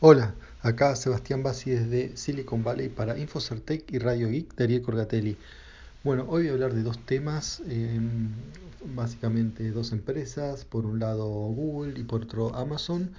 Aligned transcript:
Hola, 0.00 0.34
acá 0.60 0.94
Sebastián 0.94 1.42
Bassi 1.42 1.70
desde 1.70 2.18
Silicon 2.18 2.62
Valley 2.62 2.90
para 2.90 3.16
Infocertec 3.16 3.90
y 3.90 3.98
Radio 3.98 4.28
Geek 4.28 4.54
de 4.54 4.64
Ariel 4.64 4.82
Corgatelli. 4.82 5.38
Bueno, 6.04 6.26
hoy 6.28 6.42
voy 6.42 6.48
a 6.48 6.52
hablar 6.52 6.74
de 6.74 6.82
dos 6.82 6.98
temas, 7.06 7.62
eh, 7.66 7.98
básicamente 8.94 9.70
dos 9.70 9.92
empresas, 9.92 10.66
por 10.66 10.84
un 10.84 10.98
lado 10.98 11.26
Google 11.26 11.98
y 11.98 12.02
por 12.02 12.24
otro 12.24 12.54
Amazon. 12.54 13.10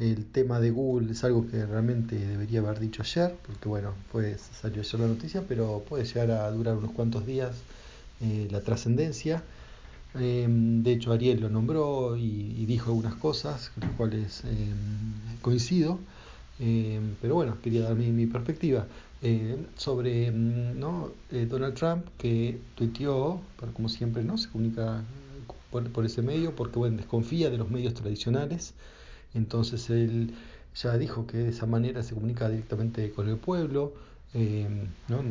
El 0.00 0.26
tema 0.26 0.58
de 0.58 0.72
Google 0.72 1.12
es 1.12 1.22
algo 1.22 1.46
que 1.46 1.64
realmente 1.64 2.16
debería 2.16 2.58
haber 2.58 2.80
dicho 2.80 3.02
ayer, 3.02 3.36
porque 3.46 3.68
bueno, 3.68 3.94
pues 4.10 4.40
salió 4.60 4.80
ayer 4.80 5.00
la 5.00 5.06
noticia, 5.06 5.44
pero 5.46 5.84
puede 5.88 6.04
llegar 6.06 6.32
a 6.32 6.50
durar 6.50 6.74
unos 6.76 6.90
cuantos 6.90 7.24
días 7.24 7.54
eh, 8.20 8.48
la 8.50 8.62
trascendencia. 8.62 9.44
Eh, 10.18 10.46
de 10.48 10.92
hecho, 10.92 11.12
Ariel 11.12 11.40
lo 11.40 11.50
nombró 11.50 12.16
y, 12.16 12.54
y, 12.58 12.66
dijo 12.66 12.90
algunas 12.90 13.14
cosas, 13.14 13.70
con 13.70 13.82
las 13.82 13.92
cuales 13.96 14.42
eh, 14.44 14.72
coincido. 15.42 16.00
Eh, 16.58 17.00
pero 17.20 17.34
bueno, 17.34 17.58
quería 17.62 17.82
dar 17.82 17.94
mi, 17.94 18.10
mi 18.12 18.26
perspectiva 18.26 18.86
eh, 19.22 19.56
sobre 19.76 20.30
¿no? 20.30 21.10
eh, 21.30 21.46
Donald 21.48 21.74
Trump 21.74 22.06
que 22.18 22.58
tuiteó, 22.74 23.40
pero 23.60 23.72
como 23.72 23.88
siempre 23.88 24.22
no 24.24 24.38
se 24.38 24.48
comunica 24.48 25.02
por, 25.70 25.90
por, 25.90 26.06
ese 26.06 26.22
medio 26.22 26.54
porque 26.54 26.78
bueno, 26.78 26.96
desconfía 26.96 27.50
de 27.50 27.58
los 27.58 27.70
medios 27.70 27.94
tradicionales. 27.94 28.74
Entonces 29.34 29.90
él 29.90 30.32
ya 30.74 30.96
dijo 30.98 31.26
que 31.26 31.38
de 31.38 31.50
esa 31.50 31.66
manera 31.66 32.02
se 32.02 32.14
comunica 32.14 32.48
directamente 32.48 33.10
con 33.10 33.28
el 33.28 33.36
pueblo. 33.36 33.94
Eh, 34.34 34.68
¿no? 35.08 35.22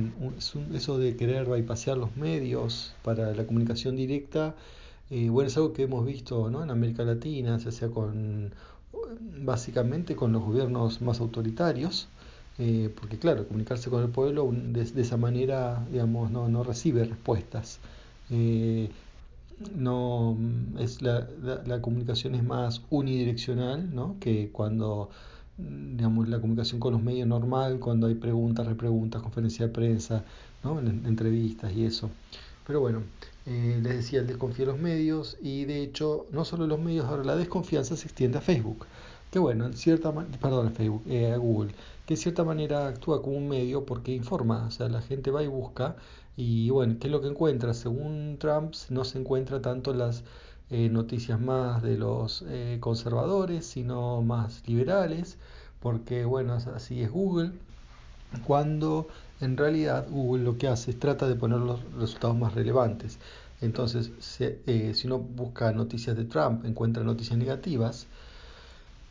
eso 0.74 0.98
de 0.98 1.16
querer 1.16 1.46
bypasear 1.46 1.98
los 1.98 2.16
medios 2.18 2.96
para 3.04 3.34
la 3.36 3.46
comunicación 3.46 3.96
directa, 3.96 4.56
eh, 5.12 5.30
bueno, 5.30 5.48
es 5.48 5.58
algo 5.58 5.74
que 5.74 5.84
hemos 5.84 6.06
visto 6.06 6.50
¿no? 6.50 6.64
en 6.64 6.72
América 6.72 7.04
Latina, 7.04 7.58
ya 7.60 7.72
sea 7.72 7.90
con 7.90 8.52
básicamente 9.20 10.16
con 10.16 10.32
los 10.32 10.44
gobiernos 10.44 11.02
más 11.02 11.20
autoritarios, 11.20 12.08
eh, 12.58 12.94
porque 13.00 13.18
claro, 13.18 13.48
comunicarse 13.48 13.90
con 13.90 14.04
el 14.04 14.10
pueblo 14.10 14.50
de, 14.52 14.82
esa 14.82 15.18
manera, 15.18 15.86
digamos, 15.92 16.32
no, 16.32 16.48
no 16.48 16.64
recibe 16.64 17.04
respuestas. 17.06 17.80
Eh, 18.30 18.90
no 19.76 20.38
es 20.80 21.02
la, 21.02 21.28
la, 21.66 21.82
comunicación 21.82 22.36
es 22.36 22.44
más 22.44 22.82
unidireccional, 22.90 23.94
¿no? 23.94 24.18
Que 24.20 24.50
cuando 24.52 25.10
digamos 25.58 26.28
la 26.28 26.42
comunicación 26.42 26.82
con 26.82 26.94
los 26.94 27.02
medios 27.02 27.28
normal, 27.28 27.80
cuando 27.80 28.08
hay 28.08 28.16
preguntas, 28.16 28.68
repreguntas, 28.68 29.22
conferencia 29.22 29.68
de 29.68 29.74
prensa, 29.74 30.24
¿no? 30.64 30.80
En, 30.80 30.88
en 30.88 31.06
entrevistas 31.06 31.74
y 31.74 31.86
eso. 31.86 32.10
Pero 32.68 32.82
bueno, 32.82 33.04
eh, 33.46 33.80
les 33.82 33.98
decía, 33.98 34.20
el 34.22 34.28
desconfía 34.28 34.66
de 34.66 34.72
los 34.72 34.82
medios 34.82 35.38
y 35.42 35.66
de 35.66 35.84
hecho, 35.84 36.26
no 36.32 36.46
solo 36.46 36.66
los 36.68 36.80
medios, 36.80 37.06
ahora 37.06 37.24
la 37.24 37.36
desconfianza 37.36 37.96
se 37.96 38.06
extiende 38.08 38.40
a 38.40 38.42
Facebook. 38.42 38.86
Que 39.32 39.40
bueno, 39.40 39.66
en 39.66 39.74
cierta 39.76 40.12
perdón, 40.42 40.74
eh, 41.08 41.32
a 41.32 41.38
Google, 41.38 41.74
que 42.06 42.16
en 42.16 42.18
cierta 42.18 42.44
manera 42.44 42.88
actúa 42.88 43.22
como 43.22 43.38
un 43.38 43.50
medio 43.50 43.86
porque 43.86 44.14
informa, 44.14 44.66
o 44.68 44.72
sea, 44.72 44.90
la 44.90 45.02
gente 45.02 45.32
va 45.32 45.44
y 45.44 45.48
busca 45.48 45.96
y 46.38 46.70
bueno, 46.70 46.98
¿qué 47.00 47.08
es 47.08 47.12
lo 47.12 47.22
que 47.22 47.28
encuentra? 47.28 47.74
Según 47.74 48.38
Trump, 48.40 48.74
no 48.90 49.06
se 49.06 49.20
encuentra 49.20 49.62
tanto 49.62 49.94
las 49.94 50.24
eh, 50.70 50.90
noticias 50.90 51.40
más 51.40 51.84
de 51.84 51.98
los 51.98 52.44
conservadores, 52.80 53.66
sino 53.66 54.22
más 54.22 54.64
liberales, 54.68 55.38
porque 55.82 56.26
bueno, 56.26 56.54
así 56.54 57.02
es 57.02 57.12
Google, 57.12 57.52
cuando 58.46 59.08
en 59.42 59.58
realidad 59.58 60.08
Google 60.10 60.44
lo 60.44 60.58
que 60.58 60.68
hace 60.68 60.92
es 60.92 61.00
trata 61.00 61.28
de 61.28 61.36
poner 61.36 61.60
los 61.60 61.80
resultados 61.94 62.38
más 62.38 62.54
relevantes. 62.54 63.20
Entonces, 63.62 64.12
se, 64.20 64.60
eh, 64.68 64.94
si 64.94 65.08
uno 65.08 65.20
busca 65.20 65.72
noticias 65.72 66.16
de 66.16 66.26
Trump, 66.26 66.66
encuentra 66.66 67.04
noticias 67.04 67.38
negativas. 67.38 68.08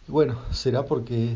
Bueno, 0.06 0.39
será 0.52 0.84
porque 0.84 1.34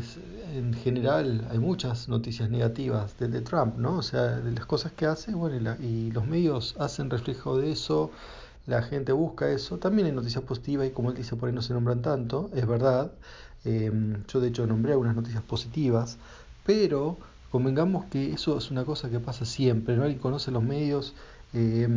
en 0.53 0.73
general 0.73 1.47
hay 1.49 1.57
muchas 1.57 2.07
noticias 2.07 2.51
negativas 2.51 3.17
de, 3.17 3.41
Trump, 3.41 3.77
¿no? 3.77 3.97
O 3.97 4.01
sea, 4.03 4.37
de 4.37 4.51
las 4.51 4.65
cosas 4.67 4.91
que 4.91 5.07
hace, 5.07 5.33
bueno, 5.33 5.55
y, 5.55 5.59
la, 5.59 5.77
y 5.77 6.11
los 6.11 6.27
medios 6.27 6.75
hacen 6.79 7.09
reflejo 7.09 7.57
de 7.57 7.71
eso, 7.71 8.11
la 8.67 8.83
gente 8.83 9.11
busca 9.11 9.49
eso. 9.49 9.77
También 9.79 10.07
hay 10.07 10.13
noticias 10.13 10.43
positivas 10.43 10.87
y 10.87 10.91
como 10.91 11.09
él 11.09 11.17
dice, 11.17 11.35
por 11.35 11.49
ahí 11.49 11.55
no 11.55 11.63
se 11.63 11.73
nombran 11.73 12.01
tanto, 12.03 12.51
es 12.53 12.67
verdad. 12.67 13.11
Eh, 13.65 13.91
yo 14.27 14.39
de 14.39 14.49
hecho 14.49 14.67
nombré 14.67 14.93
algunas 14.93 15.15
noticias 15.15 15.43
positivas, 15.43 16.17
pero 16.65 17.17
convengamos 17.51 18.05
que 18.05 18.33
eso 18.33 18.57
es 18.57 18.71
una 18.71 18.85
cosa 18.85 19.09
que 19.09 19.19
pasa 19.19 19.45
siempre, 19.45 19.95
¿no? 19.95 20.03
Alguien 20.03 20.19
conoce 20.19 20.51
los 20.51 20.63
medios, 20.63 21.13
eh, 21.53 21.87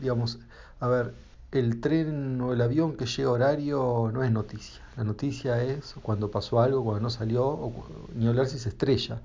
digamos, 0.00 0.38
a 0.80 0.88
ver, 0.88 1.14
el 1.52 1.80
tren 1.80 2.40
o 2.40 2.52
el 2.52 2.60
avión 2.60 2.96
que 2.96 3.06
llega 3.06 3.28
a 3.28 3.32
horario 3.32 4.10
no 4.12 4.22
es 4.22 4.30
noticia. 4.30 4.80
La 4.96 5.04
noticia 5.04 5.62
es 5.62 5.94
cuando 6.02 6.30
pasó 6.30 6.60
algo, 6.60 6.84
cuando 6.84 7.02
no 7.02 7.10
salió, 7.10 7.46
o, 7.46 7.86
ni 8.14 8.26
hablar 8.26 8.46
si 8.46 8.58
se 8.58 8.68
estrella. 8.68 9.20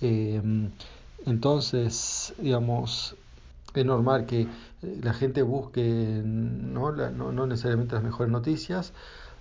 Eh, 0.00 0.42
entonces, 1.26 2.34
digamos, 2.38 3.14
es 3.74 3.84
normal 3.84 4.26
que 4.26 4.48
la 4.82 5.12
gente 5.12 5.42
busque 5.42 6.22
no, 6.24 6.92
no, 6.92 7.32
no 7.32 7.46
necesariamente 7.46 7.94
las 7.94 8.02
mejores 8.04 8.32
noticias, 8.32 8.92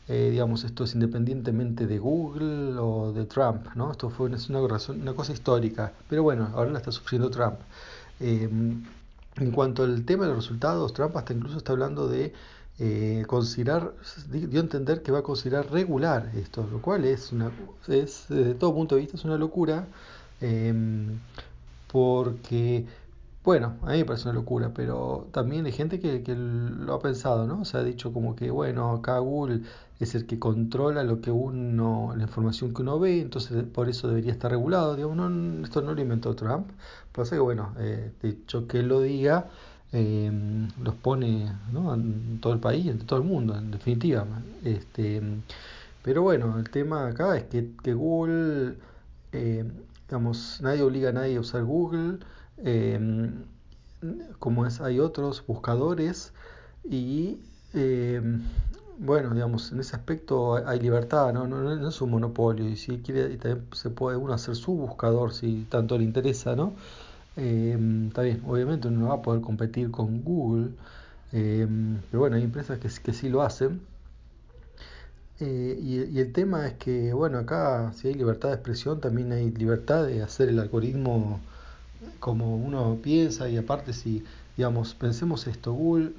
eh, 0.10 0.30
digamos, 0.32 0.64
esto 0.64 0.84
es 0.84 0.96
independientemente 0.96 1.86
de 1.86 2.00
Google 2.00 2.78
o 2.80 3.14
de 3.14 3.26
Trump, 3.26 3.68
¿no? 3.76 3.92
Esto 3.92 4.10
fue 4.10 4.26
una, 4.26 5.14
cosa 5.14 5.34
histórica, 5.34 5.94
pero 6.10 6.24
bueno, 6.24 6.50
ahora 6.56 6.72
la 6.72 6.80
está 6.80 6.92
sufriendo 6.92 7.30
Trump. 7.30 7.60
Eh, 8.20 8.50
en 9.36 9.52
cuanto 9.52 9.84
al 9.84 10.04
tema 10.06 10.24
de 10.24 10.30
los 10.34 10.46
resultados, 10.46 10.94
Trump 10.94 11.16
hasta 11.16 11.34
incluso 11.34 11.58
está 11.58 11.74
hablando 11.74 12.08
de 12.08 12.34
eh, 12.80 13.24
considerar, 13.28 13.94
dio 14.32 14.60
a 14.60 14.64
entender 14.64 15.04
que 15.04 15.12
va 15.12 15.20
a 15.20 15.24
considerar 15.24 15.70
regular 15.72 16.32
esto, 16.36 16.68
lo 16.72 16.82
cual 16.82 17.06
es, 17.06 17.32
una, 17.32 17.52
es 17.88 18.26
desde 18.30 18.56
todo 18.56 18.74
punto 18.74 18.96
de 18.96 19.02
vista, 19.02 19.16
es 19.18 19.26
una 19.26 19.38
locura, 19.38 19.86
eh, 20.42 20.74
porque 21.92 22.86
bueno, 23.44 23.78
a 23.84 23.92
mí 23.92 24.00
me 24.00 24.06
parece 24.06 24.26
una 24.30 24.34
locura, 24.34 24.72
pero 24.74 25.28
también 25.32 25.66
hay 25.66 25.72
gente 25.72 26.00
que, 26.00 26.24
que, 26.24 26.36
lo 26.36 26.94
ha 26.94 27.00
pensado, 27.00 27.48
¿no? 27.48 27.62
O 27.62 27.78
ha 27.78 27.84
dicho 27.84 28.12
como 28.14 28.36
que, 28.36 28.52
bueno, 28.52 28.92
acá 28.92 29.18
Google 29.20 29.62
es 30.00 30.16
el 30.16 30.26
que 30.26 30.40
controla 30.40 31.04
lo 31.04 31.22
que 31.22 31.32
uno, 31.32 32.14
la 32.16 32.24
información 32.24 32.74
que 32.74 32.82
uno 32.82 33.00
ve, 33.00 33.22
entonces 33.22 33.64
por 33.64 33.90
eso 33.90 34.08
debería 34.08 34.32
estar 34.32 34.52
regulado. 34.52 34.96
Digamos, 34.96 35.18
no, 35.18 35.64
esto 35.64 35.82
no 35.82 35.94
lo 35.94 36.02
inventó 36.02 36.36
Trump. 36.36 36.68
Pasa 37.14 37.36
que, 37.36 37.42
bueno, 37.42 37.74
eh, 37.80 38.12
de 38.22 38.30
hecho 38.30 38.68
que 38.68 38.84
lo 38.84 39.02
diga, 39.02 39.50
eh, 39.92 40.32
los 40.82 40.96
pone 40.96 41.52
¿no? 41.72 41.94
en 41.94 42.40
todo 42.42 42.54
el 42.54 42.60
país, 42.60 42.88
en 42.88 43.00
todo 43.00 43.20
el 43.20 43.26
mundo, 43.26 43.58
en 43.58 43.72
definitiva. 43.72 44.26
Este, 44.64 45.22
pero 46.04 46.22
bueno, 46.22 46.58
el 46.60 46.70
tema 46.70 47.08
acá 47.08 47.38
es 47.38 47.44
que, 47.46 47.72
que 47.84 47.94
Google, 47.94 48.76
eh, 49.32 49.70
digamos, 50.08 50.60
nadie 50.62 50.82
obliga 50.82 51.10
a 51.10 51.14
nadie 51.14 51.38
a 51.38 51.42
usar 51.42 51.64
Google. 51.64 52.20
Eh, 52.64 53.32
como 54.40 54.66
es, 54.66 54.80
hay 54.82 55.00
otros 55.00 55.46
buscadores 55.46 56.34
y 56.84 57.40
eh, 57.74 58.22
bueno, 58.98 59.34
digamos, 59.34 59.72
en 59.72 59.80
ese 59.80 59.96
aspecto 59.96 60.56
hay 60.56 60.80
libertad, 60.80 61.34
¿no? 61.34 61.48
No, 61.48 61.62
no 61.76 61.90
es 61.90 62.02
un 62.02 62.12
monopolio 62.12 62.68
y 62.68 62.76
si 62.76 63.00
quiere 63.00 63.38
también 63.38 63.68
se 63.74 63.90
puede 63.90 64.18
uno 64.18 64.34
hacer 64.34 64.56
su 64.56 64.74
buscador 64.74 65.34
si 65.34 65.66
tanto 65.70 65.98
le 65.98 66.04
interesa, 66.04 66.56
¿no? 66.56 66.74
Eh, 67.38 67.78
obviamente 68.46 68.88
uno 68.90 69.02
no 69.02 69.08
va 69.10 69.16
a 69.16 69.22
poder 69.22 69.42
competir 69.42 69.92
con 69.92 70.24
Google, 70.24 70.72
pero 71.32 72.20
bueno, 72.20 72.36
hay 72.36 72.44
empresas 72.44 72.80
que, 72.80 72.90
que 72.90 73.14
sí 73.14 73.30
lo 73.30 73.42
hacen. 73.42 73.82
Eh, 75.40 75.80
y, 75.82 76.18
y, 76.18 76.20
el 76.20 76.34
tema 76.34 76.68
es 76.68 76.74
que, 76.74 77.14
bueno, 77.14 77.38
acá 77.38 77.94
si 77.94 78.10
hay 78.10 78.14
libertad 78.14 78.50
de 78.50 78.56
expresión, 78.56 79.00
también 79.00 79.32
hay 79.32 79.50
libertad 79.52 80.06
de 80.06 80.22
hacer 80.22 80.50
el 80.50 80.60
algoritmo 80.60 81.40
como 82.20 82.56
uno 82.56 82.98
piensa 83.02 83.50
y 83.50 83.58
aparte 83.58 83.94
si, 83.94 84.24
digamos, 84.58 84.94
pensemos 84.94 85.48
esto, 85.48 85.74
Google, 85.74 86.14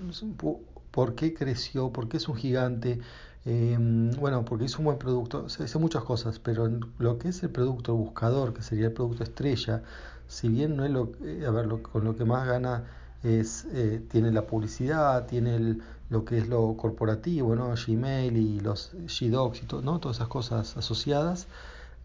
¿por 0.91 1.15
qué 1.15 1.35
creció? 1.35 1.91
¿Por 1.91 2.09
qué 2.09 2.19
es 2.19 2.29
un 2.29 2.37
gigante? 2.37 3.01
Eh, 3.47 3.77
bueno, 4.19 4.45
porque 4.45 4.67
hizo 4.67 4.79
un 4.79 4.87
buen 4.87 4.99
producto, 4.99 5.49
se 5.49 5.63
dice 5.63 5.79
muchas 5.79 6.05
cosas, 6.05 6.39
pero 6.39 6.71
lo 6.99 7.19
que 7.19 7.29
es 7.29 7.43
el 7.43 7.51
producto 7.51 7.95
buscador, 7.95 8.53
que 8.53 8.63
sería 8.63 8.87
el 8.87 8.93
producto 8.93 9.25
estrella, 9.25 9.83
si 10.29 10.49
bien 10.49 10.77
no 10.77 10.85
es 10.85 10.91
lo, 10.91 11.13
eh, 11.25 11.47
lo, 11.67 11.83
con 11.83 12.05
lo 12.05 12.17
que 12.17 12.25
más 12.25 12.47
gana 12.47 12.85
es, 13.23 13.67
eh, 13.73 14.03
tiene 14.11 14.31
la 14.31 14.47
publicidad, 14.47 15.27
tiene 15.27 15.57
el, 15.57 15.83
lo 16.11 16.25
que 16.25 16.39
es 16.39 16.49
lo 16.49 16.77
corporativo, 16.77 17.55
¿no? 17.57 17.75
Gmail 17.75 18.37
y 18.37 18.61
los 18.61 18.93
Gdocs 18.93 19.63
y 19.63 19.67
todo, 19.67 19.83
¿no? 19.83 20.01
todas 20.01 20.19
esas 20.19 20.29
cosas 20.29 20.77
asociadas. 20.77 21.47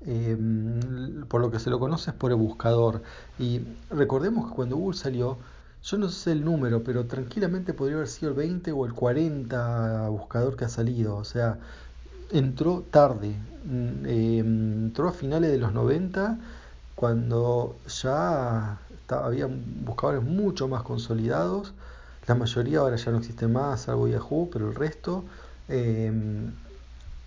Eh, 0.01 0.37
por 1.27 1.41
lo 1.41 1.51
que 1.51 1.59
se 1.59 1.69
lo 1.69 1.79
conoce 1.79 2.11
es 2.11 2.15
por 2.15 2.31
el 2.31 2.37
buscador. 2.37 3.01
Y 3.39 3.61
recordemos 3.89 4.49
que 4.49 4.55
cuando 4.55 4.77
Google 4.77 4.97
salió, 4.97 5.37
yo 5.83 5.97
no 5.97 6.09
sé 6.09 6.31
el 6.31 6.43
número, 6.43 6.83
pero 6.83 7.05
tranquilamente 7.05 7.73
podría 7.73 7.97
haber 7.97 8.07
sido 8.07 8.31
el 8.31 8.37
20 8.37 8.71
o 8.71 8.85
el 8.85 8.93
40 8.93 10.09
buscador 10.09 10.55
que 10.55 10.65
ha 10.65 10.69
salido. 10.69 11.15
O 11.17 11.23
sea, 11.23 11.59
entró 12.31 12.83
tarde. 12.89 13.35
Eh, 14.05 14.39
entró 14.39 15.09
a 15.09 15.11
finales 15.11 15.51
de 15.51 15.57
los 15.57 15.73
90 15.73 16.37
cuando 16.95 17.75
ya 17.87 18.79
estaba, 19.01 19.25
había 19.27 19.47
buscadores 19.47 20.23
mucho 20.23 20.67
más 20.67 20.83
consolidados. 20.83 21.73
La 22.27 22.35
mayoría 22.35 22.79
ahora 22.79 22.95
ya 22.95 23.11
no 23.11 23.19
existe 23.19 23.47
más, 23.47 23.81
salvo 23.81 24.07
Yahoo, 24.07 24.49
pero 24.51 24.69
el 24.69 24.75
resto 24.75 25.23
eh, 25.69 26.11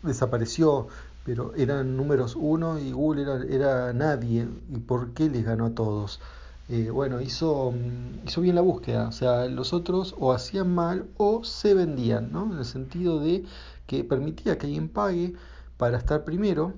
desapareció. 0.02 0.88
Pero 1.24 1.54
eran 1.54 1.96
números 1.96 2.36
uno 2.36 2.78
y 2.78 2.92
Google 2.92 3.22
era, 3.22 3.44
era 3.44 3.92
nadie. 3.92 4.48
¿Y 4.70 4.78
por 4.78 5.12
qué 5.14 5.28
les 5.28 5.44
ganó 5.44 5.66
a 5.66 5.74
todos? 5.74 6.20
Eh, 6.68 6.90
bueno, 6.90 7.20
hizo, 7.20 7.72
mm, 7.72 8.26
hizo 8.28 8.40
bien 8.42 8.54
la 8.54 8.60
búsqueda, 8.60 9.08
o 9.08 9.12
sea, 9.12 9.46
los 9.46 9.72
otros 9.72 10.14
o 10.18 10.32
hacían 10.32 10.74
mal 10.74 11.08
o 11.16 11.42
se 11.44 11.72
vendían, 11.74 12.30
¿no? 12.30 12.52
En 12.52 12.58
el 12.58 12.64
sentido 12.66 13.20
de 13.20 13.44
que 13.86 14.04
permitía 14.04 14.58
que 14.58 14.66
alguien 14.66 14.88
pague 14.88 15.34
para 15.78 15.96
estar 15.98 16.24
primero 16.24 16.74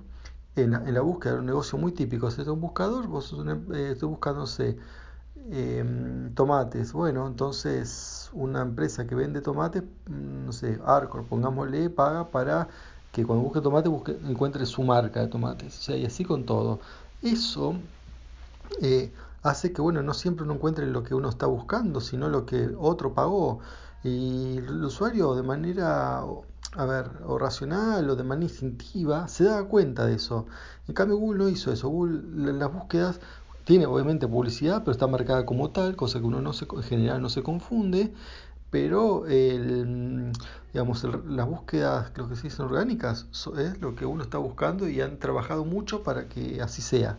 en 0.56 0.72
la, 0.72 0.78
en 0.87 0.94
la 0.94 1.00
búsqueda 1.00 1.34
de 1.34 1.40
un 1.40 1.46
negocio 1.46 1.78
muy 1.78 1.92
típico. 1.92 2.31
Si 2.31 2.40
es 2.42 2.48
un 2.48 2.60
buscador, 2.60 3.06
vos 3.08 3.26
sos 3.26 3.46
eh, 3.75 3.90
estoy 3.92 4.16
sé, 4.46 4.76
em, 5.50 6.34
tomates. 6.34 6.92
Bueno, 6.92 7.26
entonces 7.26 8.31
una 8.32 8.62
empresa 8.62 9.06
que 9.06 9.14
vende 9.14 9.40
tomates, 9.40 9.82
mm, 9.82 10.46
no 10.46 10.52
sé, 10.52 10.78
Arcor, 10.84 11.25
pongámosle, 11.26 11.90
paga 11.90 12.28
para 12.31 12.69
que 13.12 13.25
cuando 13.25 13.45
busque 13.45 13.61
tomate 13.61 13.89
busque, 13.89 14.19
encuentre 14.29 14.67
su 14.67 14.83
marca 14.83 15.21
de 15.21 15.29
tomates. 15.29 15.75
Sea, 15.75 15.97
y 15.97 16.07
así 16.07 16.25
con 16.25 16.45
todo. 16.45 16.81
Eso 17.23 17.75
eh, 18.81 19.12
hace 19.43 19.73
que, 19.73 19.83
bueno, 19.83 20.03
no 20.03 20.15
siempre 20.15 20.45
uno 20.45 20.55
encuentre 20.55 20.87
lo 20.87 21.03
que 21.03 21.15
uno 21.15 21.29
está 21.29 21.47
buscando, 21.47 22.01
sino 22.01 22.29
lo 22.29 22.47
que 22.47 22.71
otro 22.79 23.15
pagó. 23.15 23.61
Y 24.05 24.59
el 24.59 24.85
usuario 24.85 25.35
de 25.35 25.43
manera, 25.43 26.21
a 26.21 26.85
ver, 26.87 27.11
o 27.27 27.39
racional 27.39 28.09
o 28.09 28.17
de 28.17 28.25
manera 28.25 28.51
instintiva 28.51 29.29
se 29.29 29.45
da 29.45 29.65
cuenta 29.65 30.07
de 30.07 30.15
eso. 30.15 30.47
En 30.89 30.95
cambio 30.95 31.17
Google 31.17 31.39
no 31.39 31.49
hizo 31.49 31.73
eso. 31.73 31.89
Google 31.89 32.53
las 32.53 32.73
búsquedas 32.73 33.21
tiene 33.65 33.87
obviamente 33.87 34.27
publicidad, 34.27 34.81
pero 34.81 34.93
está 34.93 35.07
marcada 35.07 35.45
como 35.47 35.71
tal, 35.71 35.97
cosa 35.97 36.19
que 36.19 36.27
uno 36.27 36.41
no 36.41 36.53
se, 36.53 36.67
en 36.73 36.83
general 36.83 37.21
no 37.23 37.29
se 37.29 37.43
confunde. 37.43 38.12
Pero 38.70 39.26
el, 39.26 40.32
digamos, 40.72 41.05
las 41.26 41.46
búsquedas, 41.46 42.11
creo 42.12 42.28
que 42.28 42.37
se 42.37 42.44
dicen 42.44 42.67
orgánicas, 42.67 43.26
es 43.58 43.81
lo 43.81 43.96
que 43.96 44.06
uno 44.06 44.22
está 44.22 44.38
buscando 44.38 44.88
y 44.88 45.00
han 45.00 45.19
trabajado 45.19 45.64
mucho 45.64 46.02
para 46.02 46.28
que 46.28 46.62
así 46.62 46.82
sea. 46.82 47.19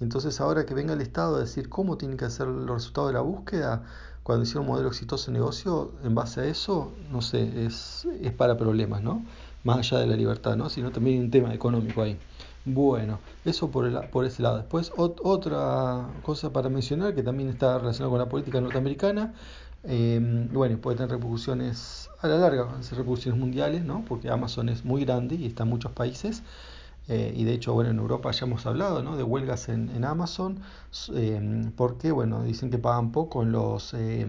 Entonces 0.00 0.40
ahora 0.40 0.66
que 0.66 0.74
venga 0.74 0.94
el 0.94 1.00
Estado 1.00 1.36
a 1.36 1.40
decir 1.40 1.68
cómo 1.68 1.96
tienen 1.98 2.16
que 2.16 2.24
hacer 2.24 2.46
los 2.46 2.68
resultados 2.68 3.10
de 3.10 3.14
la 3.14 3.20
búsqueda, 3.20 3.82
cuando 4.22 4.44
hicieron 4.44 4.66
un 4.66 4.72
modelo 4.72 4.88
exitoso 4.88 5.30
de 5.30 5.38
negocio, 5.38 5.92
en 6.04 6.14
base 6.14 6.40
a 6.40 6.44
eso, 6.44 6.92
no 7.10 7.22
sé, 7.22 7.64
es, 7.64 8.06
es 8.20 8.32
para 8.32 8.58
problemas, 8.58 9.02
¿no? 9.02 9.24
Más 9.64 9.78
allá 9.78 10.00
de 10.00 10.06
la 10.06 10.16
libertad, 10.16 10.56
¿no? 10.56 10.68
Sino 10.68 10.90
también 10.90 11.18
hay 11.18 11.24
un 11.24 11.30
tema 11.30 11.54
económico 11.54 12.02
ahí. 12.02 12.18
Bueno, 12.64 13.18
eso 13.46 13.70
por, 13.70 13.86
el, 13.86 13.98
por 14.10 14.26
ese 14.26 14.42
lado. 14.42 14.58
Después, 14.58 14.92
otra 14.96 16.06
cosa 16.22 16.52
para 16.52 16.68
mencionar 16.68 17.14
que 17.14 17.22
también 17.22 17.48
está 17.48 17.78
relacionada 17.78 18.10
con 18.10 18.18
la 18.18 18.28
política 18.28 18.60
norteamericana, 18.60 19.32
eh, 19.88 20.48
bueno, 20.52 20.78
puede 20.78 20.98
tener 20.98 21.10
repercusiones 21.10 22.10
a 22.20 22.28
la 22.28 22.36
larga, 22.36 22.64
van 22.64 22.80
a 22.80 22.82
ser 22.82 22.98
repercusiones 22.98 23.40
mundiales, 23.40 23.84
¿no? 23.84 24.04
Porque 24.06 24.28
Amazon 24.28 24.68
es 24.68 24.84
muy 24.84 25.04
grande 25.04 25.34
y 25.36 25.46
está 25.46 25.62
en 25.62 25.70
muchos 25.70 25.92
países. 25.92 26.42
Eh, 27.08 27.32
y 27.34 27.44
de 27.44 27.54
hecho, 27.54 27.72
bueno, 27.72 27.90
en 27.90 27.98
Europa 27.98 28.30
ya 28.32 28.44
hemos 28.44 28.66
hablado 28.66 29.02
¿no? 29.02 29.16
de 29.16 29.22
huelgas 29.22 29.70
en, 29.70 29.88
en 29.90 30.04
Amazon, 30.04 30.60
eh, 31.14 31.70
porque, 31.74 32.12
bueno, 32.12 32.42
dicen 32.44 32.70
que 32.70 32.78
pagan 32.78 33.12
poco 33.12 33.42
en 33.42 33.52
los, 33.52 33.94
eh, 33.94 34.26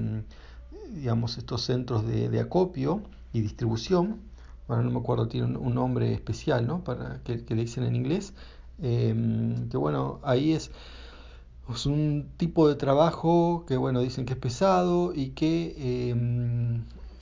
digamos, 0.91 1.37
estos 1.37 1.61
centros 1.63 2.07
de, 2.07 2.29
de, 2.29 2.39
acopio 2.39 3.01
y 3.33 3.41
distribución. 3.41 4.21
Bueno, 4.69 4.83
no 4.83 4.91
me 4.91 4.99
acuerdo, 4.99 5.27
tiene 5.27 5.57
un, 5.57 5.75
nombre 5.75 6.13
especial, 6.13 6.65
¿no? 6.67 6.83
Para 6.83 7.21
que, 7.23 7.43
le 7.49 7.61
dicen 7.61 7.83
en 7.83 7.95
inglés. 7.97 8.33
que 8.79 9.77
bueno, 9.77 10.19
ahí 10.23 10.53
es, 10.53 10.71
es, 11.73 11.85
un 11.85 12.29
tipo 12.37 12.67
de 12.67 12.75
trabajo 12.75 13.65
que, 13.67 13.77
bueno, 13.77 14.01
dicen 14.01 14.25
que 14.25 14.33
es 14.33 14.39
pesado 14.39 15.13
y 15.13 15.29
que, 15.29 16.13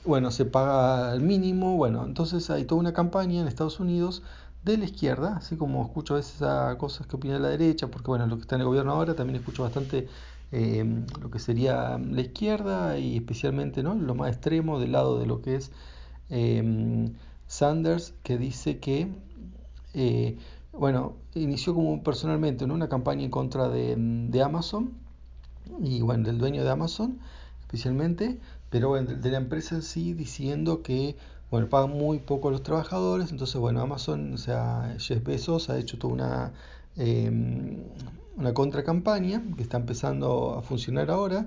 bueno, 0.04 0.30
se 0.30 0.44
paga 0.44 1.12
al 1.12 1.20
mínimo. 1.20 1.76
Bueno, 1.76 2.04
entonces 2.04 2.50
hay 2.50 2.64
toda 2.64 2.80
una 2.80 2.92
campaña 2.92 3.40
en 3.40 3.48
Estados 3.48 3.80
Unidos 3.80 4.22
de 4.64 4.76
la 4.76 4.84
izquierda, 4.84 5.36
así 5.36 5.56
como 5.56 5.84
escucho 5.84 6.14
a 6.14 6.16
veces 6.18 6.42
a 6.42 6.76
cosas 6.78 7.06
que 7.06 7.16
opina 7.16 7.38
la 7.38 7.48
derecha, 7.48 7.88
porque 7.88 8.08
bueno, 8.08 8.26
lo 8.26 8.36
que 8.36 8.42
está 8.42 8.56
en 8.56 8.62
el 8.62 8.66
gobierno 8.66 8.92
ahora 8.92 9.14
también 9.14 9.36
escucho 9.36 9.62
bastante 9.62 10.08
eh, 10.52 10.84
lo 11.20 11.30
que 11.30 11.38
sería 11.38 11.98
la 11.98 12.20
izquierda 12.20 12.98
y 12.98 13.16
especialmente 13.16 13.82
¿no? 13.82 13.94
lo 13.94 14.14
más 14.14 14.30
extremo 14.30 14.80
del 14.80 14.92
lado 14.92 15.18
de 15.18 15.26
lo 15.26 15.42
que 15.42 15.56
es 15.56 15.70
Sanders, 17.48 18.14
que 18.22 18.38
dice 18.38 18.78
que, 18.78 19.08
eh, 19.94 20.36
bueno, 20.78 21.16
inició 21.34 21.74
como 21.74 22.02
personalmente 22.02 22.66
¿no? 22.66 22.74
una 22.74 22.88
campaña 22.88 23.24
en 23.24 23.30
contra 23.30 23.68
de, 23.68 23.94
de, 23.96 24.42
Amazon 24.42 24.92
y 25.82 26.00
bueno, 26.02 26.24
del 26.24 26.38
dueño 26.38 26.64
de 26.64 26.70
Amazon 26.70 27.18
especialmente, 27.60 28.38
pero 28.70 28.88
bueno, 28.88 29.10
de, 29.10 29.16
de 29.16 29.30
la 29.30 29.38
empresa 29.38 29.74
en 29.76 29.82
sí 29.82 30.14
diciendo 30.14 30.82
que 30.82 31.16
bueno, 31.50 31.68
pagan 31.68 31.90
muy 31.90 32.18
poco 32.18 32.48
a 32.48 32.50
los 32.50 32.62
trabajadores, 32.62 33.30
entonces 33.30 33.56
bueno, 33.56 33.80
Amazon, 33.80 34.34
o 34.34 34.38
sea, 34.38 34.94
Jeff 34.98 35.24
Bezos 35.24 35.70
ha 35.70 35.78
hecho 35.78 35.98
toda 35.98 36.12
una, 36.12 36.52
eh, 36.96 37.30
una 38.36 38.52
contracampaña 38.54 39.42
que 39.56 39.62
está 39.62 39.78
empezando 39.78 40.54
a 40.58 40.62
funcionar 40.62 41.10
ahora 41.10 41.46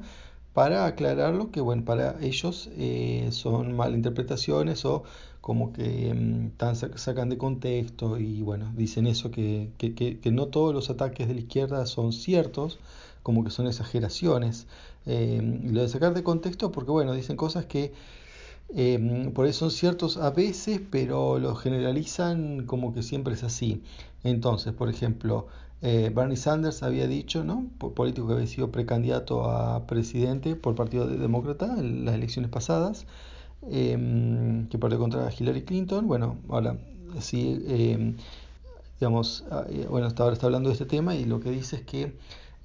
para 0.54 0.86
aclararlo 0.86 1.52
que 1.52 1.62
bueno, 1.62 1.86
para 1.86 2.18
ellos 2.22 2.70
eh, 2.78 3.30
son 3.32 3.76
malinterpretaciones 3.76 4.86
o 4.86 5.04
como 5.42 5.74
que 5.74 6.12
eh, 6.12 6.52
sacan 6.96 7.30
de 7.30 7.38
contexto 7.38 8.18
y 8.20 8.42
bueno, 8.42 8.72
dicen 8.76 9.08
eso, 9.08 9.32
que, 9.32 9.72
que, 9.78 9.94
que, 9.96 10.32
no 10.32 10.48
todos 10.48 10.74
los 10.74 10.90
ataques 10.90 11.28
de 11.28 11.34
la 11.34 11.40
izquierda 11.42 11.86
son 11.88 12.14
ciertos, 12.14 12.80
como 13.24 13.44
que 13.44 13.50
son 13.50 13.68
exageraciones. 13.68 14.68
Eh, 15.08 15.42
lo 15.64 15.82
de 15.82 15.90
sacar 15.90 16.14
de 16.14 16.24
contexto 16.24 16.72
porque 16.72 16.92
bueno, 16.92 17.14
dicen 17.14 17.38
cosas 17.38 17.66
que 17.66 17.92
eh, 18.76 19.32
por 19.34 19.48
eso 19.48 19.70
son 19.70 19.72
ciertos 19.72 20.18
a 20.18 20.32
veces, 20.32 20.80
pero 20.90 21.40
lo 21.40 21.56
generalizan 21.56 22.66
como 22.66 22.94
que 22.94 23.04
siempre 23.04 23.34
es 23.34 23.44
así. 23.44 23.82
Entonces, 24.24 24.74
por 24.74 24.90
ejemplo, 24.90 25.48
eh, 25.82 26.12
Bernie 26.14 26.38
Sanders 26.38 26.84
había 26.84 27.08
dicho, 27.08 27.44
¿no? 27.44 27.68
político 27.78 28.28
que 28.28 28.34
había 28.34 28.48
sido 28.48 28.72
precandidato 28.72 29.50
a 29.50 29.88
presidente 29.88 30.56
por 30.56 30.76
Partido 30.76 31.08
Demócrata 31.08 31.76
en 31.80 32.06
las 32.06 32.16
elecciones 32.16 32.52
pasadas, 32.52 33.06
eh, 33.70 34.66
que 34.70 34.78
perdió 34.78 35.00
contra 35.00 35.32
Hillary 35.32 35.64
Clinton. 35.64 36.08
Bueno, 36.08 36.38
ahora 36.50 36.78
sí, 37.20 37.64
em, 37.68 38.16
digamos, 39.00 39.46
ah, 39.52 39.66
eh, 39.70 39.88
bueno, 39.90 40.08
hasta 40.08 40.24
ahora 40.24 40.34
está 40.34 40.46
hablando 40.48 40.70
de 40.70 40.74
este 40.74 40.86
tema 40.86 41.16
y 41.16 41.26
lo 41.26 41.40
que 41.40 41.52
dice 41.52 41.78
es 41.78 41.82
que 41.84 42.14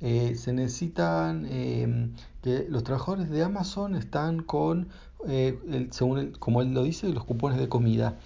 eh, 0.01 0.35
se 0.37 0.53
necesitan 0.53 1.47
eh, 1.49 2.11
que 2.43 2.67
los 2.69 2.85
trabajadores 2.85 3.31
de 3.31 3.43
Amazon 3.43 3.95
están 3.95 4.43
con, 4.43 4.89
eh, 5.27 5.59
el, 5.71 5.93
según 5.93 6.19
el, 6.19 6.39
como 6.39 6.61
él 6.61 6.75
lo 6.75 6.83
dice, 6.83 7.09
los 7.09 7.25
cupones 7.25 7.59
de 7.59 7.69
comida 7.69 8.19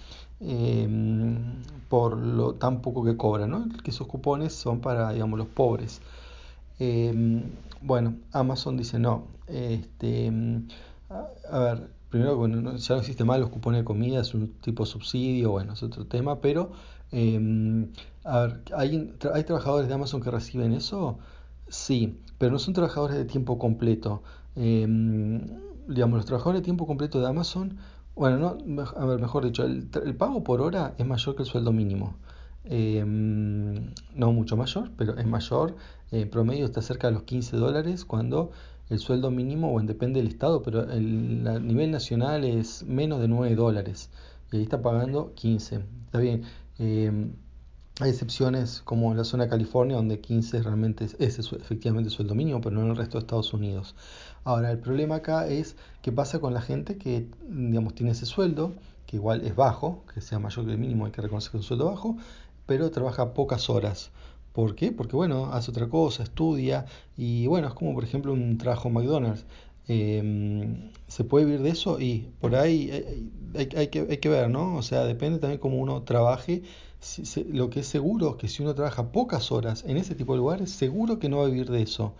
por 1.89 2.17
lo 2.17 2.55
tan 2.55 2.81
poco 2.81 3.03
que 3.03 3.15
cobran, 3.17 3.51
¿no? 3.51 3.65
que 3.83 3.91
esos 3.91 4.07
cupones 4.07 4.53
son 4.53 4.79
para 4.79 5.11
digamos 5.11 5.37
los 5.37 5.47
pobres. 5.47 6.01
bueno, 7.81 8.15
Amazon 8.31 8.77
dice 8.77 8.99
no. 8.99 9.25
Este, 9.47 10.31
a, 11.09 11.27
a 11.51 11.59
ver, 11.59 11.89
primero, 12.09 12.37
bueno, 12.37 12.75
ya 12.77 12.95
no 12.95 13.01
existe 13.01 13.23
más 13.23 13.39
los 13.39 13.49
cupones 13.49 13.81
de 13.81 13.85
comida, 13.85 14.21
es 14.21 14.33
un 14.33 14.53
tipo 14.61 14.83
de 14.85 14.89
subsidio, 14.89 15.51
bueno, 15.51 15.73
es 15.73 15.83
otro 15.83 16.05
tema, 16.05 16.39
pero 16.39 16.71
a 18.23 18.39
ver, 18.39 18.61
¿hay, 18.75 19.13
¿hay 19.33 19.43
trabajadores 19.43 19.87
de 19.89 19.93
Amazon 19.93 20.21
que 20.21 20.31
reciben 20.31 20.73
eso? 20.73 21.19
Sí, 21.67 22.19
pero 22.37 22.51
no 22.53 22.59
son 22.59 22.73
trabajadores 22.73 23.17
de 23.17 23.25
tiempo 23.25 23.57
completo. 23.57 24.23
Digamos, 24.55 26.17
los 26.17 26.25
trabajadores 26.25 26.61
de 26.61 26.65
tiempo 26.65 26.87
completo 26.87 27.19
de 27.19 27.27
Amazon, 27.27 27.77
bueno, 28.15 28.57
no, 28.65 28.81
a 28.81 29.05
ver, 29.05 29.19
mejor 29.19 29.45
dicho, 29.45 29.63
el, 29.63 29.89
el 30.03 30.15
pago 30.15 30.43
por 30.43 30.61
hora 30.61 30.93
es 30.97 31.05
mayor 31.05 31.35
que 31.35 31.43
el 31.43 31.47
sueldo 31.47 31.71
mínimo. 31.71 32.15
Eh, 32.65 33.03
no 33.05 34.31
mucho 34.31 34.55
mayor, 34.57 34.91
pero 34.97 35.17
es 35.17 35.25
mayor. 35.25 35.75
En 36.11 36.29
promedio 36.29 36.65
está 36.65 36.81
cerca 36.81 37.07
de 37.07 37.13
los 37.13 37.23
15 37.23 37.57
dólares 37.57 38.05
cuando 38.05 38.51
el 38.89 38.99
sueldo 38.99 39.31
mínimo, 39.31 39.71
bueno, 39.71 39.87
depende 39.87 40.19
del 40.19 40.27
estado, 40.29 40.61
pero 40.61 40.83
el, 40.91 41.47
a 41.47 41.59
nivel 41.59 41.91
nacional 41.91 42.43
es 42.43 42.83
menos 42.83 43.21
de 43.21 43.27
9 43.27 43.55
dólares. 43.55 44.09
Y 44.51 44.57
ahí 44.57 44.63
está 44.63 44.81
pagando 44.81 45.33
15. 45.35 45.81
Está 46.05 46.19
bien. 46.19 46.43
Eh, 46.79 47.31
hay 47.99 48.09
excepciones 48.09 48.81
como 48.83 49.11
en 49.11 49.17
la 49.17 49.23
zona 49.23 49.43
de 49.43 49.49
California, 49.49 49.97
donde 49.97 50.19
15 50.19 50.63
realmente 50.63 51.05
es, 51.05 51.15
es 51.19 51.37
efectivamente 51.53 52.09
el 52.09 52.15
sueldo 52.15 52.35
mínimo, 52.35 52.61
pero 52.61 52.75
no 52.75 52.83
en 52.83 52.91
el 52.91 52.95
resto 52.95 53.17
de 53.17 53.23
Estados 53.23 53.53
Unidos. 53.53 53.95
Ahora, 54.43 54.71
el 54.71 54.79
problema 54.79 55.15
acá 55.15 55.47
es 55.47 55.75
qué 56.01 56.11
pasa 56.11 56.39
con 56.39 56.53
la 56.53 56.61
gente 56.61 56.97
que, 56.97 57.27
digamos, 57.47 57.93
tiene 57.93 58.13
ese 58.13 58.25
sueldo, 58.25 58.73
que 59.05 59.17
igual 59.17 59.41
es 59.41 59.55
bajo, 59.55 60.03
que 60.13 60.21
sea 60.21 60.39
mayor 60.39 60.65
que 60.65 60.71
el 60.71 60.77
mínimo, 60.77 61.05
hay 61.05 61.11
que 61.11 61.21
reconocer 61.21 61.51
que 61.51 61.57
es 61.57 61.63
un 61.63 61.67
sueldo 61.67 61.85
bajo, 61.85 62.17
pero 62.65 62.89
trabaja 62.91 63.33
pocas 63.33 63.69
horas. 63.69 64.11
¿Por 64.53 64.75
qué? 64.75 64.91
Porque, 64.91 65.15
bueno, 65.15 65.53
hace 65.53 65.71
otra 65.71 65.87
cosa, 65.87 66.23
estudia, 66.23 66.85
y 67.17 67.45
bueno, 67.47 67.67
es 67.67 67.73
como, 67.73 67.93
por 67.93 68.03
ejemplo, 68.03 68.33
un 68.33 68.57
trabajo 68.57 68.87
en 68.87 68.93
McDonald's. 68.95 69.45
Eh, 69.87 70.91
¿Se 71.07 71.23
puede 71.23 71.45
vivir 71.45 71.61
de 71.61 71.69
eso? 71.69 71.99
Y 71.99 72.29
por 72.39 72.55
ahí 72.55 72.89
hay, 72.91 73.31
hay, 73.55 73.69
hay, 73.75 73.87
que, 73.89 74.07
hay 74.09 74.17
que 74.17 74.29
ver, 74.29 74.49
¿no? 74.49 74.75
O 74.75 74.81
sea, 74.81 75.03
depende 75.03 75.39
también 75.39 75.59
cómo 75.59 75.77
uno 75.77 76.03
trabaje 76.03 76.63
si, 77.01 77.43
lo 77.45 77.69
que 77.69 77.81
es 77.81 77.87
seguro 77.87 78.31
es 78.31 78.35
que 78.37 78.47
si 78.47 78.63
uno 78.63 78.75
trabaja 78.75 79.11
pocas 79.11 79.51
horas 79.51 79.83
en 79.87 79.97
ese 79.97 80.15
tipo 80.15 80.33
de 80.33 80.37
lugares, 80.39 80.71
seguro 80.71 81.19
que 81.19 81.29
no 81.29 81.37
va 81.37 81.45
a 81.45 81.47
vivir 81.47 81.69
de 81.69 81.81
eso. 81.81 82.13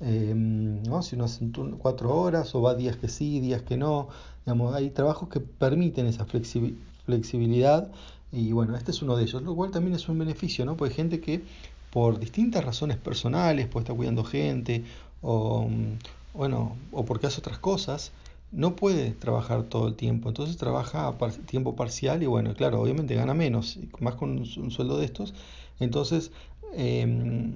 Eh, 0.00 0.34
¿no? 0.36 1.02
Si 1.02 1.14
uno 1.16 1.24
hace 1.24 1.48
cuatro 1.78 2.14
horas 2.14 2.54
o 2.54 2.60
va 2.60 2.74
días 2.74 2.96
que 2.96 3.08
sí, 3.08 3.40
días 3.40 3.62
que 3.62 3.76
no, 3.76 4.08
digamos, 4.44 4.74
hay 4.74 4.90
trabajos 4.90 5.28
que 5.30 5.40
permiten 5.40 6.06
esa 6.06 6.26
flexibilidad 6.26 7.90
Y 8.32 8.52
bueno, 8.52 8.76
este 8.76 8.90
es 8.90 9.00
uno 9.02 9.16
de 9.16 9.22
ellos, 9.22 9.42
lo 9.42 9.54
cual 9.54 9.70
también 9.70 9.96
es 9.96 10.08
un 10.08 10.18
beneficio, 10.18 10.64
¿no? 10.66 10.76
Porque 10.76 10.92
hay 10.92 10.96
gente 10.96 11.20
que 11.20 11.42
por 11.90 12.18
distintas 12.18 12.64
razones 12.64 12.98
personales, 12.98 13.68
puede 13.68 13.84
estar 13.84 13.96
cuidando 13.96 14.24
gente, 14.24 14.84
o, 15.22 15.66
mm, 15.68 15.98
bueno, 16.34 16.76
o 16.92 17.04
porque 17.04 17.26
hace 17.28 17.40
otras 17.40 17.58
cosas, 17.58 18.12
no 18.52 18.76
puede 18.76 19.12
trabajar 19.12 19.64
todo 19.64 19.88
el 19.88 19.94
tiempo. 19.94 20.28
Entonces 20.28 20.56
trabaja 20.56 21.08
a 21.08 21.16
tiempo 21.46 21.76
parcial 21.76 22.22
y 22.22 22.26
bueno, 22.26 22.54
claro, 22.54 22.80
obviamente 22.80 23.14
gana 23.14 23.34
menos, 23.34 23.78
más 24.00 24.14
con 24.14 24.38
un, 24.38 24.70
sueldo 24.70 24.98
de 24.98 25.04
estos. 25.04 25.34
Entonces, 25.80 26.32
em, 26.74 27.52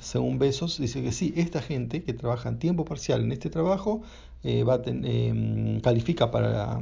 según 0.00 0.38
Besos, 0.38 0.78
dice 0.78 1.02
que 1.02 1.12
sí, 1.12 1.32
esta 1.36 1.62
gente 1.62 2.02
que 2.02 2.12
trabaja 2.14 2.48
en 2.48 2.58
tiempo 2.58 2.84
parcial 2.84 3.22
en 3.22 3.32
este 3.32 3.50
trabajo 3.50 4.02
eh, 4.44 4.64
va 4.64 4.80
em, 4.86 5.80
califica 5.80 6.30
para, 6.30 6.80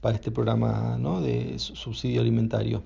para 0.00 0.16
este 0.16 0.30
programa 0.30 0.96
¿no? 0.98 1.20
de 1.20 1.58
subsidio 1.58 2.20
alimentario. 2.20 2.82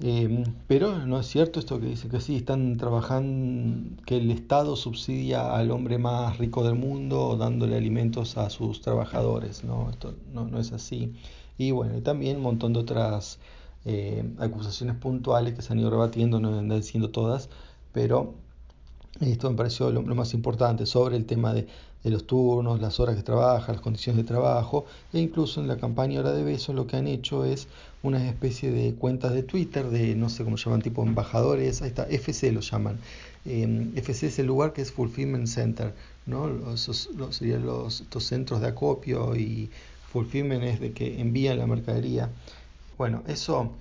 Em, 0.00 0.44
pero 0.66 1.06
no 1.06 1.18
es 1.20 1.26
cierto 1.26 1.58
esto 1.58 1.80
que 1.80 1.86
dice 1.86 2.08
que 2.08 2.20
sí, 2.20 2.36
están 2.36 2.76
trabajando, 2.76 4.02
que 4.04 4.18
el 4.18 4.30
Estado 4.30 4.76
subsidia 4.76 5.54
al 5.54 5.70
hombre 5.70 5.96
más 5.98 6.36
rico 6.38 6.62
del 6.64 6.74
mundo 6.74 7.36
dándole 7.38 7.76
alimentos 7.76 8.36
a 8.36 8.50
sus 8.50 8.82
trabajadores. 8.82 9.64
No, 9.64 9.88
esto 9.90 10.14
no, 10.34 10.46
no 10.46 10.60
es 10.60 10.72
así. 10.72 11.14
Y 11.58 11.70
bueno, 11.70 11.96
y 11.96 12.02
también 12.02 12.36
un 12.36 12.42
montón 12.42 12.72
de 12.74 12.80
otras 12.80 13.38
eh, 13.86 14.24
acusaciones 14.38 14.96
puntuales 14.96 15.54
que 15.54 15.62
se 15.62 15.72
han 15.72 15.78
ido 15.78 15.90
rebatiendo, 15.90 16.40
no 16.40 16.48
andan 16.48 16.80
diciendo 16.80 17.10
todas, 17.10 17.48
pero 17.92 18.34
esto 19.20 19.50
me 19.50 19.56
pareció 19.56 19.90
lo, 19.90 20.02
más 20.02 20.34
importante 20.34 20.86
sobre 20.86 21.16
el 21.16 21.24
tema 21.24 21.54
de, 21.54 21.66
de, 22.06 22.10
los 22.10 22.26
turnos, 22.26 22.80
las 22.80 23.00
horas 23.00 23.16
que 23.16 23.22
trabaja, 23.22 23.72
las 23.72 23.80
condiciones 23.80 24.22
de 24.22 24.28
trabajo, 24.28 24.86
e 25.12 25.18
incluso 25.18 25.60
en 25.60 25.68
la 25.68 25.76
campaña 25.76 26.20
Hora 26.20 26.32
de 26.32 26.44
Besos 26.44 26.74
lo 26.74 26.86
que 26.86 26.96
han 26.96 27.06
hecho 27.06 27.44
es 27.44 27.68
una 28.02 28.26
especie 28.28 28.70
de 28.70 28.94
cuentas 28.94 29.32
de 29.34 29.42
Twitter 29.42 29.88
de, 29.88 30.14
no 30.14 30.28
sé 30.28 30.44
cómo 30.44 30.56
llaman, 30.56 30.82
tipo 30.82 31.02
embajadores, 31.02 31.82
ahí 31.82 31.88
está, 31.88 32.04
FC 32.04 32.52
lo 32.52 32.60
llaman. 32.60 32.98
Eh, 33.44 33.90
FC 33.96 34.28
es 34.28 34.38
el 34.38 34.46
lugar 34.46 34.72
que 34.72 34.82
es 34.82 34.92
Fulfillment 34.92 35.46
Center, 35.46 35.94
¿no? 36.26 36.46
Los, 36.48 37.08
serían 37.30 37.66
los, 37.66 38.00
estos 38.02 38.24
centros 38.24 38.60
de 38.60 38.68
acopio 38.68 39.36
y 39.36 39.70
Fulfillment 40.12 40.64
es 40.64 40.80
de 40.80 40.92
que 40.92 41.20
envían 41.20 41.58
la 41.58 41.66
mercadería. 41.66 42.30
Bueno, 42.98 43.22
eso 43.26 43.72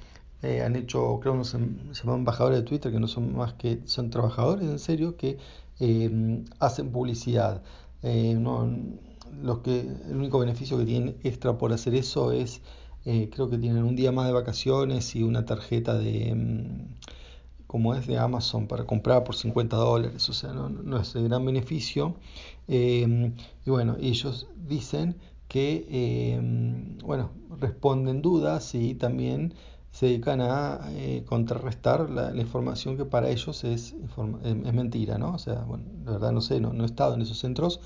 eh, 0.43 0.61
han 0.61 0.75
hecho, 0.75 1.19
creo 1.21 1.37
que 1.37 1.45
se 1.45 1.57
llaman 1.57 2.19
embajadores 2.19 2.59
de 2.59 2.65
Twitter, 2.65 2.91
que 2.91 2.99
no 2.99 3.07
son 3.07 3.35
más 3.35 3.53
que, 3.53 3.79
son 3.85 4.09
trabajadores 4.09 4.67
en 4.67 4.79
serio 4.79 5.17
que 5.17 5.37
eh, 5.79 6.43
hacen 6.59 6.91
publicidad. 6.91 7.61
No, 8.05 8.69
los 9.41 9.59
que, 9.59 9.79
el 9.79 10.15
único 10.15 10.39
beneficio 10.39 10.77
que 10.77 10.85
tienen 10.85 11.17
extra 11.23 11.57
por 11.57 11.73
hacer 11.73 11.95
eso 11.95 12.31
es 12.31 12.61
eh, 13.05 13.29
creo 13.31 13.49
que 13.49 13.59
tienen 13.59 13.83
un 13.83 13.95
día 13.95 14.11
más 14.11 14.25
de 14.25 14.33
vacaciones 14.33 15.15
y 15.15 15.21
una 15.21 15.45
tarjeta 15.45 15.93
de, 15.95 16.33
mm, 16.33 16.95
como 17.67 17.93
es 17.93 18.07
de 18.07 18.17
Amazon, 18.17 18.67
para 18.67 18.85
comprar 18.85 19.23
por 19.23 19.35
50 19.35 19.77
dólares. 19.77 20.27
O 20.29 20.33
sea, 20.33 20.51
no, 20.53 20.97
es 20.99 21.13
de 21.13 21.23
gran 21.23 21.45
beneficio. 21.45 22.15
Eh, 22.67 23.31
y 23.65 23.69
bueno, 23.69 23.97
ellos 24.01 24.47
dicen 24.67 25.17
que, 25.47 25.85
eh, 25.89 26.39
bueno, 27.03 27.31
responden 27.59 28.21
dudas 28.21 28.73
y 28.75 28.95
también 28.95 29.53
se 29.95 30.07
dedican 30.07 30.41
a 30.41 30.81
contrarrestar 31.25 32.09
la, 32.09 32.35
información 32.35 32.97
que 32.97 33.05
para 33.05 33.29
ellos 33.29 33.63
es, 33.63 33.95
es, 34.43 34.73
mentira, 34.73 35.17
¿no? 35.17 35.33
O 35.33 35.37
sea, 35.37 35.61
bueno, 35.61 35.85
la 36.03 36.11
verdad 36.11 36.33
no 36.33 36.41
sé, 36.41 36.59
no, 36.59 36.73
no 36.73 36.83
he 36.83 36.85
estado 36.85 37.13
en 37.13 37.21
esos 37.21 37.39
centros, 37.39 37.79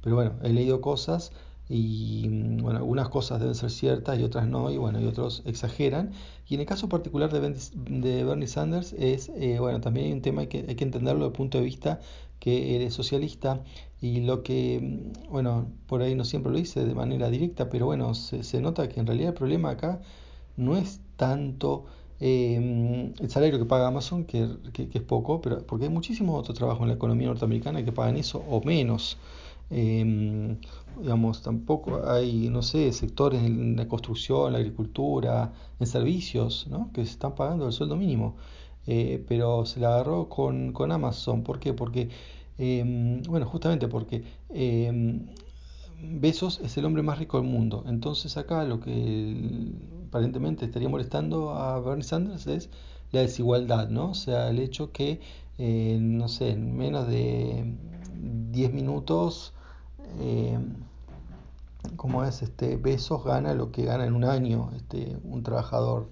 pero 0.00 0.14
bueno, 0.14 0.34
he 0.44 0.50
leído 0.50 0.80
cosas 0.80 1.32
y 1.68 2.28
mm, 2.28 2.58
bueno, 2.62 2.78
algunas 2.78 3.08
cosas 3.08 3.40
deben 3.40 3.56
ser 3.56 3.70
ciertas 3.72 4.20
y 4.20 4.22
otras 4.22 4.46
no, 4.46 4.70
y 4.70 4.76
bueno, 4.78 5.00
y 5.00 5.06
otros 5.06 5.42
exageran. 5.46 6.12
Y 6.46 6.54
en 6.54 6.60
el 6.60 6.66
caso 6.66 6.88
particular 6.88 7.32
de, 7.32 7.40
de 7.40 8.22
Bernie 8.22 8.46
Sanders 8.46 8.92
es, 8.92 9.28
eh, 9.30 9.56
bueno, 9.58 9.80
también 9.80 10.06
hay 10.06 10.12
un 10.12 10.22
tema 10.22 10.46
que 10.46 10.64
hay 10.68 10.76
que 10.76 10.84
entenderlo 10.84 11.24
desde 11.24 11.32
el 11.32 11.36
punto 11.36 11.58
de 11.58 11.64
vista 11.64 11.98
que 12.38 12.76
eres 12.76 12.94
socialista 12.94 13.64
y 14.00 14.20
lo 14.20 14.44
que, 14.44 14.78
mm, 14.80 15.32
bueno, 15.32 15.66
por 15.88 16.02
ahí 16.02 16.14
no 16.14 16.24
siempre 16.24 16.52
lo 16.52 16.58
dice 16.58 16.84
de 16.84 16.94
manera 16.94 17.28
directa, 17.30 17.68
pero 17.68 17.86
bueno, 17.86 18.14
se, 18.14 18.44
se 18.44 18.60
nota 18.60 18.88
que 18.88 19.00
en 19.00 19.08
realidad 19.08 19.30
el 19.30 19.34
problema 19.34 19.70
acá 19.70 20.00
no 20.58 20.76
es 20.76 21.00
tanto 21.16 21.86
mm, 22.20 22.24
el 23.20 23.30
salario 23.30 23.58
que 23.58 23.64
paga 23.64 23.88
Amazon, 23.88 24.24
que, 24.24 24.48
es 24.74 25.02
poco, 25.02 25.40
pero 25.40 25.64
porque 25.66 25.86
hay 25.86 25.90
muchísimos 25.90 26.38
otros 26.38 26.58
trabajos 26.58 26.82
en 26.82 26.88
la 26.88 26.94
economía 26.94 27.28
norteamericana 27.28 27.84
que 27.84 27.92
pagan 27.92 28.16
eso 28.16 28.44
o 28.48 28.60
menos. 28.62 29.16
Eh, 29.70 30.56
digamos, 30.98 31.42
tampoco 31.42 32.08
hay, 32.08 32.48
no 32.50 32.62
sé, 32.62 32.92
sectores 32.92 33.42
en 33.42 33.76
la 33.76 33.86
construcción, 33.86 34.52
la 34.52 34.58
agricultura, 34.58 35.52
en 35.78 35.86
servicios, 35.86 36.66
¿no? 36.68 36.90
que 36.92 37.04
se 37.04 37.12
están 37.12 37.34
pagando 37.34 37.66
el 37.66 37.72
sueldo 37.72 37.96
mínimo. 37.96 38.36
Eh, 38.86 39.22
pero 39.28 39.66
se 39.66 39.80
la 39.80 39.88
agarró 39.94 40.28
con, 40.28 40.72
con, 40.72 40.92
Amazon. 40.92 41.42
¿Por 41.42 41.60
qué? 41.60 41.74
Porque, 41.74 42.08
eh, 42.58 43.20
bueno, 43.28 43.46
justamente 43.46 43.86
porque 43.88 44.24
Besos 46.00 46.60
es 46.60 46.76
el 46.76 46.84
hombre 46.84 47.02
más 47.02 47.18
rico 47.18 47.40
del 47.40 47.48
mundo. 47.48 47.84
Entonces 47.88 48.36
acá 48.36 48.64
lo 48.64 48.80
que 48.80 49.72
aparentemente 50.08 50.64
estaría 50.64 50.88
molestando 50.88 51.50
a 51.50 51.80
Bernie 51.80 52.04
Sanders 52.04 52.46
es 52.46 52.70
la 53.12 53.20
desigualdad, 53.20 53.88
¿no? 53.88 54.10
O 54.10 54.14
sea, 54.14 54.48
el 54.50 54.58
hecho 54.58 54.92
que, 54.92 55.20
no 55.58 56.28
sé, 56.28 56.50
en 56.50 56.76
menos 56.76 57.08
de 57.08 57.74
10 58.50 58.72
minutos 58.72 59.52
eh, 60.20 60.58
es, 62.26 62.42
este, 62.42 62.76
Besos 62.76 63.24
gana 63.24 63.54
lo 63.54 63.70
que 63.70 63.84
gana 63.84 64.04
en 64.04 64.14
un 64.14 64.24
año 64.24 64.70
este, 64.76 65.16
un 65.24 65.42
trabajador 65.42 66.08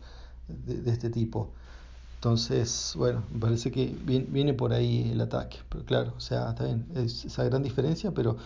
de, 0.48 0.90
este 0.90 1.10
tipo. 1.10 1.50
Entonces, 2.16 2.94
bueno, 2.96 3.22
parece 3.40 3.70
que 3.70 3.94
viene, 4.04 4.54
por 4.54 4.72
ahí 4.72 5.10
el 5.12 5.20
ataque. 5.20 5.58
Pero 5.68 5.84
claro, 5.84 6.14
o 6.16 6.20
sea, 6.20 6.50
está 6.50 6.64
bien, 6.64 6.86
es 6.94 7.24
esa 7.24 7.44
gran 7.44 7.62
diferencia, 7.62 8.12
pero 8.12 8.36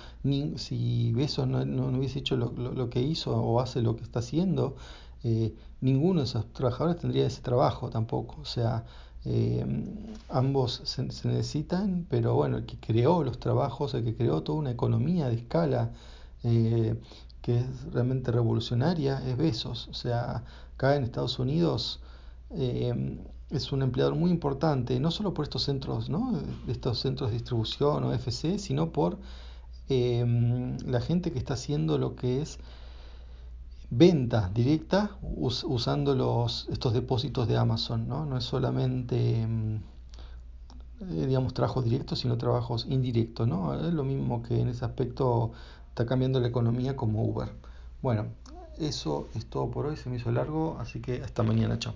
si 0.56 1.12
Besos 1.12 1.46
no, 1.46 1.86
hubiese 1.86 2.18
hecho 2.18 2.36
lo, 2.36 2.90
que 2.90 3.00
hizo 3.00 3.36
o 3.36 3.60
hace 3.60 3.80
lo 3.80 3.96
que 3.96 4.02
está 4.02 4.18
haciendo, 4.18 4.76
eh, 5.22 5.54
ninguno 5.80 6.20
de 6.20 6.26
esos 6.26 6.52
trabajadores 6.52 7.00
tendría 7.00 7.26
ese 7.26 7.42
trabajo 7.42 7.90
tampoco. 7.90 8.40
O 8.40 8.44
sea, 8.44 8.84
eh, 9.24 9.64
ambos 10.28 10.82
se, 10.84 11.02
necesitan, 11.02 12.06
pero 12.08 12.34
bueno, 12.34 12.58
el 12.58 12.66
que 12.66 12.78
creó 12.78 13.22
los 13.22 13.38
trabajos, 13.38 13.94
el 13.94 14.04
que 14.04 14.16
creó 14.16 14.42
toda 14.42 14.58
una 14.58 14.70
economía 14.70 15.28
de 15.28 15.36
escala 15.36 15.92
eh, 16.42 16.98
que 17.42 17.58
es 17.58 17.92
realmente 17.92 18.32
revolucionaria, 18.32 19.22
es 19.26 19.36
Besos. 19.36 19.88
O 19.88 19.94
sea, 19.94 20.44
acá 20.74 20.96
en 20.96 21.04
Estados 21.04 21.38
Unidos 21.38 22.00
es 23.50 23.70
un 23.70 23.82
empleador 23.82 24.16
muy 24.16 24.30
importante, 24.30 24.98
no 24.98 25.12
solo 25.12 25.32
por 25.34 25.44
estos 25.44 25.62
centros, 25.62 26.08
¿no? 26.08 26.40
estos 26.66 26.98
centros 26.98 27.30
de 27.30 27.34
distribución 27.36 28.02
o 28.02 28.12
FC, 28.12 28.58
sino 28.58 28.90
por 28.90 29.18
la 29.88 31.00
gente 31.00 31.32
que 31.32 31.38
está 31.38 31.54
haciendo 31.54 31.96
lo 31.96 32.16
que 32.16 32.42
es 32.42 32.58
venta 33.90 34.50
directa 34.54 35.16
usando 35.22 36.14
los, 36.14 36.68
estos 36.70 36.92
depósitos 36.92 37.48
de 37.48 37.56
Amazon. 37.56 38.08
No, 38.08 38.24
no 38.24 38.38
es 38.38 38.44
solamente 38.44 39.46
mm, 39.46 39.76
eh, 41.00 41.26
digamos 41.26 41.54
trabajos 41.54 41.84
directos, 41.84 42.20
sino 42.20 42.38
trabajos 42.38 42.86
indirectos. 42.88 43.48
¿no? 43.48 43.74
Es 43.74 43.92
lo 43.92 44.04
mismo 44.04 44.42
que 44.42 44.60
en 44.60 44.68
ese 44.68 44.84
aspecto 44.84 45.52
está 45.88 46.06
cambiando 46.06 46.40
la 46.40 46.48
economía 46.48 46.96
como 46.96 47.24
Uber. 47.24 47.52
Bueno, 48.02 48.28
eso 48.78 49.28
es 49.34 49.46
todo 49.46 49.70
por 49.70 49.86
hoy, 49.86 49.96
se 49.96 50.08
me 50.08 50.16
hizo 50.16 50.30
largo, 50.30 50.78
así 50.80 51.00
que 51.00 51.22
hasta 51.22 51.42
mañana, 51.42 51.78
chao. 51.78 51.94